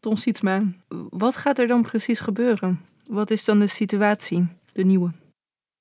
[0.00, 0.62] Ton Sietsma,
[1.10, 2.80] wat gaat er dan precies gebeuren?
[3.06, 5.12] Wat is dan de situatie, de nieuwe?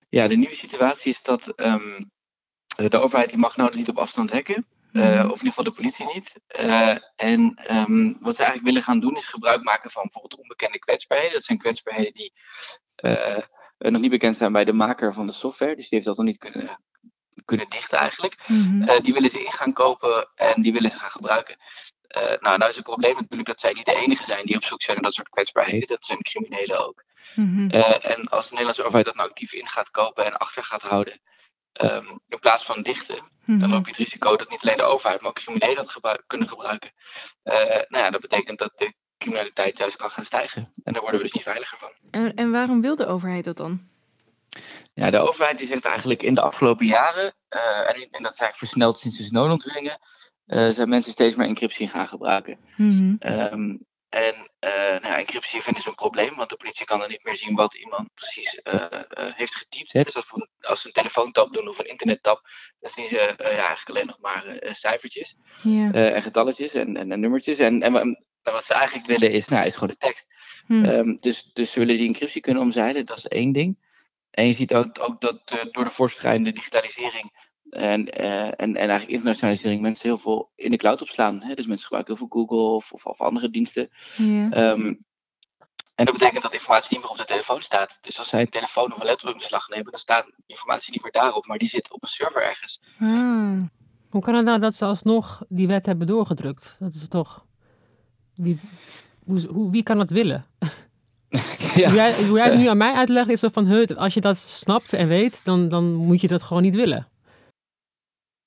[0.09, 2.05] Ja, de nieuwe situatie is dat um, eh,
[2.75, 4.65] de overheid die mag nou niet op afstand hacken.
[4.95, 6.33] Uh, of in ieder geval de politie niet.
[6.59, 10.79] Uh, en um, wat ze eigenlijk willen gaan doen is gebruik maken van bijvoorbeeld onbekende
[10.79, 11.33] kwetsbaarheden.
[11.33, 12.33] Dat zijn kwetsbaarheden die
[12.95, 13.37] uh,
[13.77, 15.75] nog niet bekend zijn bij de maker van de software.
[15.75, 16.79] Dus die heeft dat nog niet kunnen,
[17.45, 18.35] kunnen dichten eigenlijk.
[18.47, 19.01] Mm-hmm.
[19.01, 21.57] die willen ze in gaan kopen en die willen ze gaan gebruiken.
[22.39, 24.81] nou, nou is het probleem natuurlijk dat zij niet de enige zijn die op zoek
[24.81, 25.87] zijn naar dat soort kwetsbaarheden.
[25.87, 27.03] Dat zijn criminelen ook.
[27.35, 27.69] Mm-hmm.
[27.69, 31.19] en als de Nederlandse overheid dat nou actief in gaat kopen en achter gaat houden
[31.77, 33.69] ehm, in plaats van dichten, dan Mhm.
[33.69, 36.91] loop je het risico dat niet alleen de overheid, maar ook criminelen dat kunnen gebruiken.
[37.43, 40.73] Eh, nou ja, dat betekent dat de criminaliteit juist kan gaan stijgen.
[40.83, 41.91] En daar worden we dus niet veiliger van.
[42.11, 43.87] En, en waarom wil de overheid dat dan?
[44.93, 48.39] Ja, de overheid die zegt eigenlijk in de afgelopen jaren, eh, en, en dat is
[48.39, 49.99] eigenlijk versneld sinds de Snowden-onthullingen,
[50.45, 52.59] eh, zijn mensen steeds meer encryptie gaan gebruiken.
[52.77, 53.15] Mhm.
[53.19, 53.75] Ehm,
[54.15, 57.23] en eh, nou ja, encryptie vinden ze een probleem, want de politie kan dan niet
[57.23, 59.93] meer zien wat iemand precies eh, eh, heeft getypt.
[59.93, 60.03] Hè.
[60.03, 62.41] Dus als, we- als ze een telefoontap doen of een internettap,
[62.79, 65.91] dan zien ze ja, eigenlijk alleen nog maar cijfertjes Ja.
[65.91, 67.59] en getalletjes en, en, en nummertjes.
[67.59, 68.15] En, en wa-
[68.51, 70.27] wat ze eigenlijk willen is, nou, is gewoon de tekst.
[70.65, 70.85] Hm.
[70.85, 73.83] Ehm, dus, dus ze willen die encryptie kunnen omzeilen, dat is één ding.
[74.31, 75.39] En je ziet ook, ook dat
[75.71, 80.77] door de voortschrijdende digitalisering en, eh, en, en eigenlijk internationalisering mensen heel veel in de
[80.77, 81.43] cloud opslaan.
[81.43, 81.53] Hè?
[81.53, 83.89] Dus mensen gebruiken heel veel Google of, of, of andere diensten.
[84.15, 84.49] ja.
[84.51, 84.93] Ehm,
[85.95, 87.97] en dat betekent dat informatie niet meer op de telefoon staat.
[88.01, 91.03] Dus als zij een telefoon of een laptop in beslag nemen, dan staat informatie niet
[91.03, 92.81] meer daarop, maar die zit op een server ergens.
[92.99, 93.61] Ah.
[94.09, 96.75] Hoe kan het nou dat ze alsnog die wet hebben doorgedrukt?
[96.79, 97.45] Dat is toch...
[98.33, 98.59] Wie,
[99.23, 100.45] hoe, hoe, wie kan dat willen?
[101.75, 101.87] ja.
[101.87, 103.65] Hoe, jij, hoe jij het nu aan mij uitlegt is zo van...
[103.65, 107.07] "Huh, als je dat snapt en weet, dan, dan moet je dat gewoon niet willen.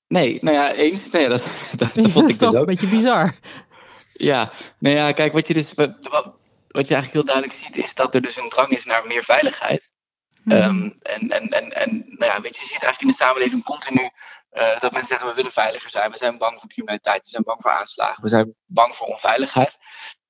[0.09, 1.11] Nee, nou ja, eens.
[1.11, 3.35] Nee, dat, dat, vond is ik dus toch een beetje bizar.
[4.13, 5.95] Ja, nou ja, kijk, wat je dus wat,
[6.67, 9.23] wat, je eigenlijk heel duidelijk ziet, is dat er dus een drang is naar meer
[9.23, 9.91] veiligheid.
[10.43, 10.57] Mhm.
[10.57, 13.63] Ehm, en, en, en, en nou ja, weet je, je ziet eigenlijk in de samenleving
[13.63, 14.09] continu
[14.49, 17.43] eh, dat mensen zeggen we willen veiliger zijn, we zijn bang voor criminaliteit, we zijn
[17.43, 19.77] bang voor aanslagen, we zijn bang voor onveiligheid.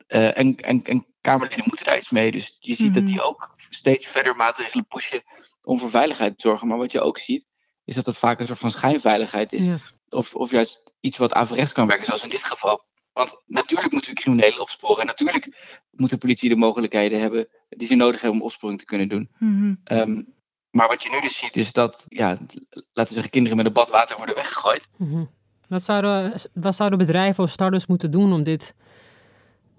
[0.07, 2.31] Eh, en, en, en Kamerleden moeten daar iets mee.
[2.31, 5.23] Dus je ziet dat die ook steeds verder maatregelen pushen
[5.63, 6.67] om voor veiligheid te zorgen.
[6.67, 7.45] Maar wat je ook ziet,
[7.89, 9.65] is dat het vaak een soort van schijnveiligheid is.
[9.65, 9.77] Ja.
[10.09, 12.83] Of, of juist iets wat averechts kan werken, zoals in dit geval.
[13.13, 14.99] Want natuurlijk moeten we criminelen opsporen.
[14.99, 15.49] En natuurlijk
[15.91, 19.29] moet de politie de mogelijkheden hebben die ze nodig hebben om opsporing te kunnen doen.
[19.39, 19.73] Mhm.
[19.83, 20.21] Ehm,
[20.69, 22.27] maar wat je nu dus ziet, is dat, ja,
[22.69, 24.87] laten we zeggen, kinderen met een bad water worden weggegooid.
[24.97, 25.23] Mhm.
[25.67, 28.75] Wat, zouden, wat zouden bedrijven of startups moeten doen om dit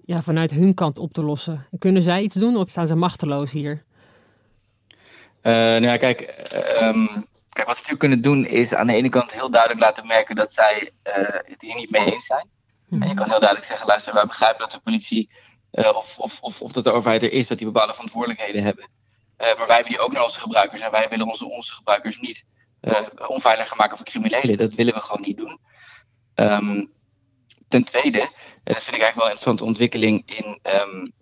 [0.05, 1.66] ja, vanuit hun kant op te lossen?
[1.79, 3.85] Kunnen zij iets doen of staan ze machteloos hier?
[5.40, 7.07] Eh, nou ja, kijk, eh, ehm,
[7.61, 10.35] kijk, wat ze natuurlijk kunnen doen is aan de ene kant heel duidelijk laten merken
[10.35, 12.49] dat zij eh, het hier niet mee eens zijn.
[12.90, 15.31] En je kan heel duidelijk zeggen, luister, wij begrijpen dat de politie
[15.70, 18.90] eh, of, of, of, of dat de overheid er is, dat die bepaalde verantwoordelijkheden hebben.
[19.37, 22.18] Eh, maar wij hebben die ook naar onze gebruikers en wij willen onze, onze gebruikers
[22.18, 22.44] niet
[23.27, 24.57] onveiliger maken voor criminelen.
[24.57, 25.59] Dat willen we gewoon niet doen.
[26.35, 26.87] Ehm,
[27.68, 31.12] ten tweede, en dat vind ik eigenlijk wel een interessante ontwikkeling in ehm, eh,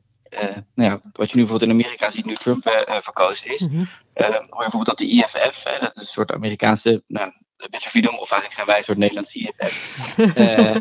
[0.74, 3.62] nou ja, wat je nu bijvoorbeeld in Amerika ziet, nu Trump eh, eh, verkozen is.
[3.62, 7.32] Eh, hoor je bijvoorbeeld dat de IFF, dat is een soort Amerikaanse nou,
[7.70, 10.76] Freedom, of eigenlijk zijn wij een soort Nederlandse IFF, eh,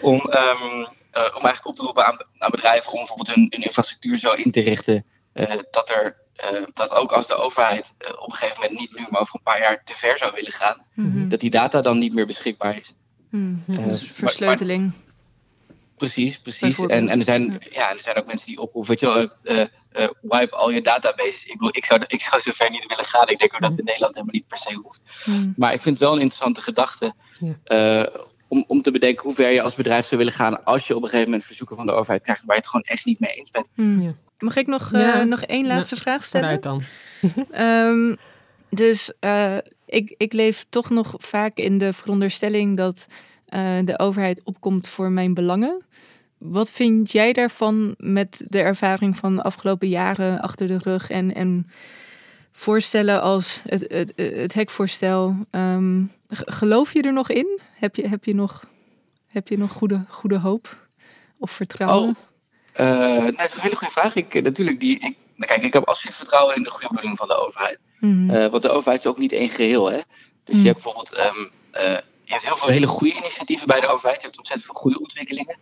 [0.00, 3.62] om, ehm, eh, om eigenlijk op te roepen aan, aan bedrijven om bijvoorbeeld hun, hun
[3.62, 8.10] infrastructuur zo in te richten eh, dat er eh, dat ook als de overheid eh,
[8.22, 10.52] op een gegeven moment niet nu, maar over een paar jaar te ver zou willen
[10.52, 11.28] gaan, Mhm.
[11.28, 12.94] dat die data dan niet meer beschikbaar is.
[13.30, 13.54] Mhm.
[13.68, 14.92] Eh, Dus maar- versleuteling.
[16.00, 16.78] Precies, precies.
[16.78, 17.58] En, en, er zijn, ja.
[17.70, 17.90] ja.
[17.90, 19.60] er zijn ook mensen die oproepen, weet je wel, eh,
[19.92, 21.44] eh, wipe al je databases.
[21.44, 23.28] Ik, bedoel, ik, zou, ik zou zover niet willen gaan.
[23.28, 25.02] Ik denk ook dat het in Nederland helemaal niet per se hoeft.
[25.56, 28.04] Maar ik vind het wel een interessante gedachte Ja.
[28.04, 28.14] eh,
[28.48, 31.02] om, om te bedenken hoe ver je als bedrijf zou willen gaan als je op
[31.02, 33.32] een gegeven moment verzoeken van de overheid krijgt waar je het gewoon echt niet mee
[33.32, 33.66] eens bent.
[33.74, 34.14] Ja.
[34.38, 35.24] Mag ik nog, eh, Ja.
[35.24, 36.60] nog één laatste vraag stellen?
[36.60, 36.82] Dan.
[37.50, 38.14] Ehm,
[38.70, 43.06] dus eh, ik, ik leef toch nog vaak in de veronderstelling dat
[43.50, 45.82] eh, de overheid opkomt voor mijn belangen.
[46.38, 51.34] Wat vind jij daarvan met de ervaring van de afgelopen jaren achter de rug en,
[51.34, 51.66] en
[52.52, 55.36] voorstellen als het, het, het hekvoorstel?
[55.50, 57.58] Ehm, geloof je er nog in?
[57.72, 58.64] Heb je, heb je nog,
[59.26, 60.76] heb je nog goede, goede hoop
[61.38, 62.08] of vertrouwen?
[62.08, 62.16] Oh,
[62.72, 64.14] Eh, nou, dat is een hele goede vraag.
[64.14, 67.28] Ik, eh, natuurlijk, die, ik, kijk, ik heb absoluut vertrouwen in de goede bedoeling van
[67.28, 67.78] de overheid.
[68.00, 68.50] Mhm.
[68.50, 69.90] Want de overheid is ook niet één geheel.
[69.90, 70.00] Hè?
[70.44, 70.60] Dus Mm.
[70.60, 71.96] je hebt bijvoorbeeld ehm, eh,
[72.30, 74.20] je hebt heel veel hele goede initiatieven bij de overheid.
[74.20, 75.58] Je hebt ontzettend veel goede ontwikkelingen.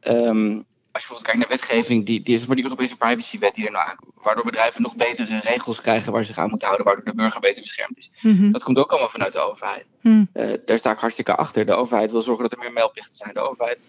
[0.00, 3.66] Ehm, als je bijvoorbeeld kijkt naar wetgeving, die, die is maar die Europese privacywet die
[3.66, 6.86] er nou aan, waardoor bedrijven nog betere regels krijgen waar ze zich aan moeten houden,
[6.86, 8.10] waardoor de burger beter beschermd is.
[8.20, 8.50] Mhm.
[8.50, 9.86] Dat komt ook allemaal vanuit de overheid.
[10.00, 10.24] Mhm.
[10.32, 11.66] Eh, daar sta ik hartstikke achter.
[11.66, 13.34] De overheid wil zorgen dat er meer meldplichten zijn.
[13.34, 13.80] De overheid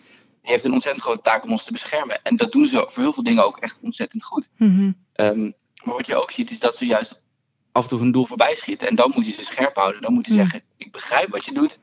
[0.41, 2.23] die heeft een ontzettend grote taak om ons te beschermen.
[2.23, 4.49] En dat doen ze voor heel veel dingen ook echt ontzettend goed.
[4.57, 4.91] Mhm.
[5.13, 5.51] Ehm,
[5.83, 7.21] maar wat je ook ziet is dat ze juist
[7.71, 8.87] af en toe hun doel voorbij schieten.
[8.87, 10.01] En dan moet je ze scherp houden.
[10.01, 11.79] Dan moet je zeggen, ik begrijp wat je doet,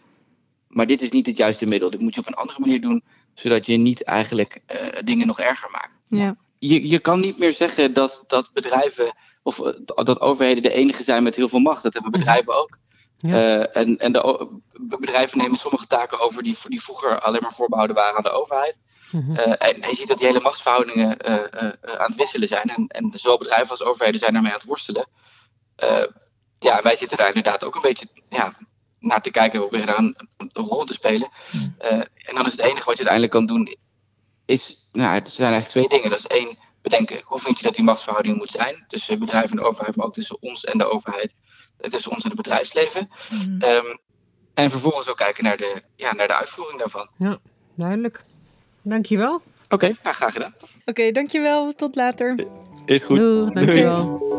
[0.75, 1.91] maar dit is niet het juiste middel.
[1.91, 5.41] Dit moet je op een andere manier doen, zodat je niet eigenlijk eh, dingen nog
[5.41, 6.01] erger maakt.
[6.07, 6.37] Ja.
[6.59, 9.73] Je, je kan niet meer zeggen dat, dat bedrijven of eh,
[10.05, 11.83] dat overheden de enige zijn met heel veel macht.
[11.83, 12.79] Dat hebben bedrijven ook.
[13.19, 13.63] Ja.
[13.63, 14.49] Eh, en en de,
[14.99, 18.79] bedrijven nemen sommige taken over die, die vroeger alleen maar voorbehouden waren aan de overheid.
[19.13, 19.37] Mhm.
[19.37, 21.25] En, en je ziet dat die hele machtsverhoudingen
[21.83, 22.69] aan het wisselen zijn.
[22.69, 25.07] En, en zowel bedrijven als overheden zijn daarmee aan het worstelen.
[26.59, 28.53] Ja, wij zitten daar inderdaad ook een beetje ja,
[29.05, 31.29] naar te kijken, we proberen daar een, een rol te spelen.
[31.79, 33.77] en dan is het enige wat je uiteindelijk kan doen,
[34.45, 36.11] is, nou, er zijn eigenlijk twee dingen.
[36.11, 39.57] Dat is één, bedenken hoe vind je dat die machtsverhouding moet zijn tussen bedrijf en
[39.57, 41.35] de overheid, maar ook tussen ons en de overheid,
[41.79, 43.11] tussen ons en het bedrijfsleven.
[43.31, 43.63] Mm.
[43.63, 43.99] Um,
[44.55, 47.09] en vervolgens ook kijken naar de, ja, naar de uitvoering daarvan.
[47.19, 47.39] Ja,
[47.75, 48.25] duidelijk.
[48.83, 49.35] Dankjewel.
[49.35, 50.55] Oké, okay, nou, graag gedaan.
[50.61, 51.75] Oké, okay, dankjewel.
[51.75, 52.47] Tot later.
[52.85, 53.19] Is goed.
[53.19, 54.19] Doeg, dankjewel.
[54.19, 54.34] Doei.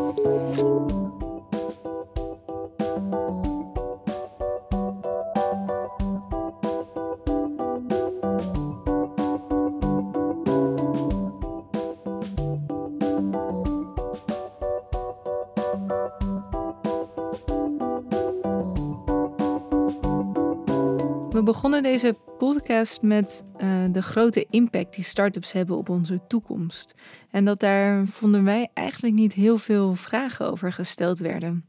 [21.56, 26.94] Begonnen deze podcast met uh, de grote impact die start-ups hebben op onze toekomst.
[27.30, 31.64] En dat daar vonden wij eigenlijk niet heel veel vragen over gesteld werden.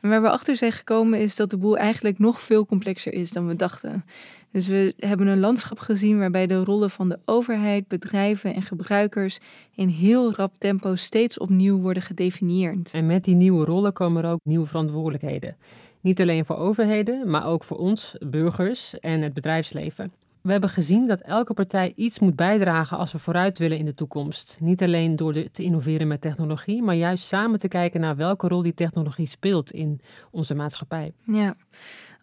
[0.00, 3.30] En waar we achter zijn gekomen is dat de boel eigenlijk nog veel complexer is
[3.30, 4.04] dan we dachten.
[4.56, 9.38] Dus we hebben een landschap gezien waarbij de rollen van de overheid, bedrijven en gebruikers
[9.74, 12.90] in heel rap tempo steeds opnieuw worden gedefinieerd.
[12.92, 15.56] En met die nieuwe rollen komen er ook nieuwe verantwoordelijkheden.
[16.00, 20.12] Niet alleen voor overheden, maar ook voor ons, burgers en het bedrijfsleven.
[20.40, 23.94] We hebben gezien dat elke partij iets moet bijdragen als we vooruit willen in de
[23.94, 24.58] toekomst.
[24.60, 28.62] Niet alleen door te innoveren met technologie, maar juist samen te kijken naar welke rol
[28.62, 31.12] die technologie speelt in onze maatschappij.
[31.24, 31.56] Ja,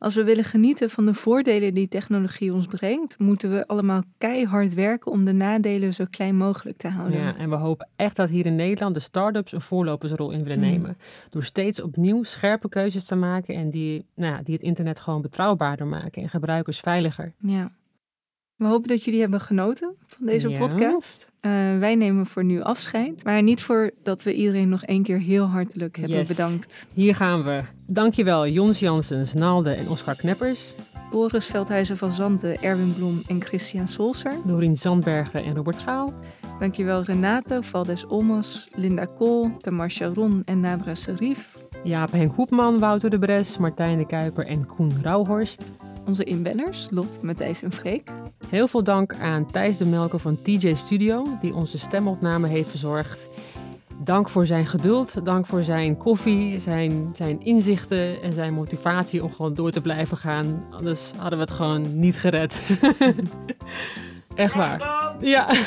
[0.03, 4.73] als we willen genieten van de voordelen die technologie ons brengt, moeten we allemaal keihard
[4.73, 7.19] werken om de nadelen zo klein mogelijk te houden.
[7.19, 10.57] Ja, en we hopen echt dat hier in Nederland de start-ups een voorlopersrol in willen
[10.57, 10.65] mm.
[10.65, 10.97] nemen.
[11.29, 15.21] Door steeds opnieuw scherpe keuzes te maken en die, nou ja, die het internet gewoon
[15.21, 17.33] betrouwbaarder maken en gebruikers veiliger.
[17.39, 17.71] Ja.
[18.63, 21.27] We hopen dat jullie hebben genoten van deze podcast.
[21.41, 23.23] Uh, wij nemen voor nu afscheid.
[23.23, 26.85] Maar niet voordat we iedereen nog één keer heel hartelijk hebben bedankt.
[26.93, 27.61] Hier gaan we.
[27.87, 30.73] Dankjewel Jons Janssens, Naalde en Oscar Kneppers.
[31.11, 34.33] Boris Veldhuizen van Zanten, Erwin Bloem en Christian Solser.
[34.45, 36.13] Dorien Zandbergen en Robert Gaal.
[36.59, 41.57] Dankjewel Renato, Valdes Olmos, Linda Kool, Tamar Sharon en Nabra Serif.
[41.83, 45.65] Jaap Henk Hoepman, Wouter de Bres, Martijn de Kuiper en Koen Rauhorst
[46.05, 48.11] onze inbellers, Lot, Matthijs en Freek.
[48.47, 53.29] Heel veel dank aan Thijs de Melker van TJ Studio, die onze stemopname heeft verzorgd.
[54.03, 59.33] Dank voor zijn geduld, dank voor zijn koffie, zijn, zijn inzichten en zijn motivatie om
[59.33, 60.63] gewoon door te blijven gaan.
[60.71, 62.61] Anders hadden we het gewoon niet gered.
[64.35, 65.15] Echt waar.
[65.19, 65.47] Ja.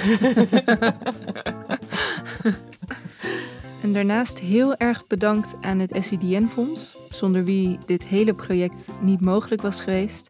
[3.83, 9.63] en daarnaast heel erg bedankt aan het SCDN-fonds zonder wie dit hele project niet mogelijk
[9.63, 10.29] was geweest.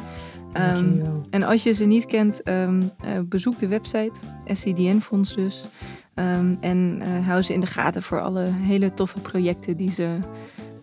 [0.77, 2.89] Um, en als je ze niet kent, um, uh,
[3.29, 4.13] bezoek de website,
[4.47, 5.65] SCDN Fonds dus.
[6.15, 10.19] Um, en uh, hou ze in de gaten voor alle hele toffe projecten die ze,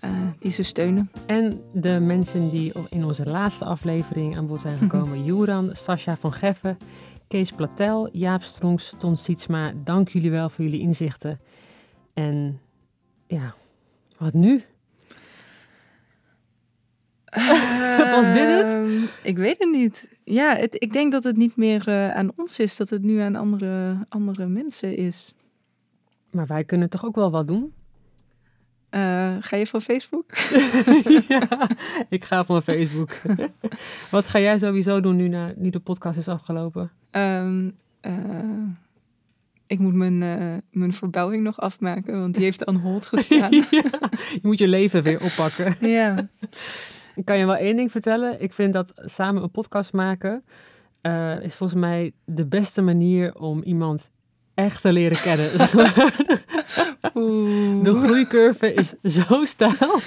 [0.05, 1.11] uh, die ze steunen.
[1.25, 5.23] En de mensen die in onze laatste aflevering aan bod zijn gekomen.
[5.23, 6.77] Juran, Sascha van Geffen,
[7.27, 9.73] Kees Platel, Jaap Strongs, Ton Sietsma.
[9.83, 11.39] Dank jullie wel voor jullie inzichten.
[12.13, 12.59] En
[13.27, 13.55] ja,
[14.17, 14.63] wat nu?
[18.15, 18.73] Was dit het?
[18.73, 20.07] Ehm, ik weet het niet.
[20.23, 23.19] Ja, het, ik denk dat het niet meer uh, aan ons is, dat het nu
[23.19, 25.33] aan andere, andere mensen is.
[26.31, 27.73] Maar wij kunnen toch ook wel wat doen?
[28.91, 30.25] Uh, ga je van Facebook?
[31.27, 31.69] ja,
[32.09, 33.21] ik ga van Facebook.
[34.11, 36.91] wat ga jij sowieso doen nu, na, nu de podcast is afgelopen?
[37.11, 38.13] Um, uh,
[39.67, 40.17] ik moet mijn,
[40.71, 43.51] mijn verbouwing nog afmaken, want die heeft aan hold gestaan.
[43.55, 43.65] ja,
[44.31, 45.75] je moet je leven weer oppakken.
[45.89, 46.29] ja.
[47.15, 48.41] Ik kan je wel één ding vertellen.
[48.41, 50.43] Ik vind dat samen een podcast maken
[51.03, 54.09] uh, is volgens mij de beste manier om iemand
[54.53, 55.57] echt te leren kennen.
[57.83, 59.99] de groeicurve is zo stijl.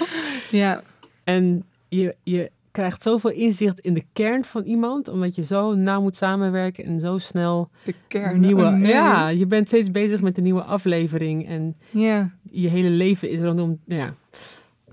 [0.51, 0.83] Ja.
[1.23, 6.01] En je, je krijgt zoveel inzicht in de kern van iemand, omdat je zo nauw
[6.01, 8.39] moet samenwerken en zo snel de kern.
[8.39, 12.31] Nieuwe, oh, Ja, je bent steeds bezig met een nieuwe aflevering en ja.
[12.51, 13.79] je hele leven is rondom.
[13.85, 14.13] Ja,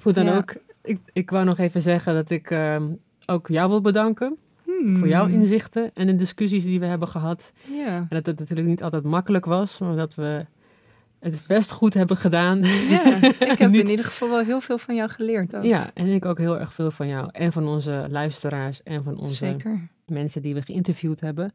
[0.05, 2.89] ik dan ook ik, ik wou nog even zeggen dat ik ehm,
[3.27, 4.37] ook jou wil bedanken.
[4.97, 5.35] Voor jouw hmm.
[5.35, 7.53] inzichten en de discussies die we hebben gehad.
[7.71, 7.97] Ja.
[7.97, 10.47] En dat het natuurlijk niet altijd makkelijk was, maar dat we
[11.25, 12.63] het best goed hebben gedaan.
[12.63, 15.57] Ja, ik heb in ieder geval wel heel veel van jou geleerd.
[15.57, 15.65] Ook.
[15.65, 17.29] Ja, en ik ook heel erg veel van jou.
[17.33, 19.89] En van onze luisteraars en van onze Zeker.
[20.07, 21.53] mensen die we geïnterviewd hebben.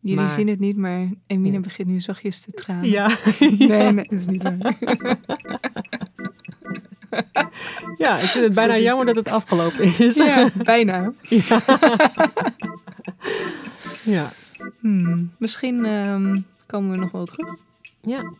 [0.00, 2.90] Jullie zien het niet, maar Emine begint nu zachtjes te tranen.
[2.90, 3.06] Ja.
[3.58, 4.58] nee, nee, dat is niet waar.
[8.04, 10.16] ja, ik vind het bijna jammer dat het afgelopen is.
[10.16, 11.12] Ja, bijna.
[11.22, 11.62] Ja.
[14.04, 14.32] ja.
[14.80, 17.54] Hmm, misschien um, komen we nog wel terug.
[18.06, 18.32] Ja,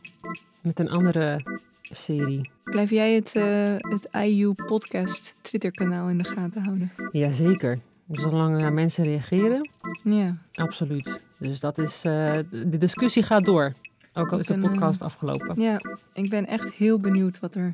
[0.63, 1.43] met een andere
[1.83, 2.51] serie.
[2.65, 6.93] Blijf jij het, uh, het IU Podcast Twitter kanaal in de gaten houden?
[7.11, 7.81] Jazeker.
[8.11, 9.71] Zolang er mensen reageren,
[10.05, 10.37] Ja.
[10.55, 11.25] absoluut.
[11.39, 13.73] Dus dat is, eh, de discussie gaat door.
[14.13, 15.61] Ook al is de podcast afgelopen.
[15.61, 15.81] Ja,
[16.13, 17.71] ik ben echt heel benieuwd wat er,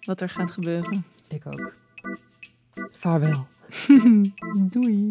[0.00, 1.04] wat er gaat gebeuren.
[1.28, 1.72] Ik ook.
[2.90, 3.46] Vaarwel.
[4.72, 5.10] Doei.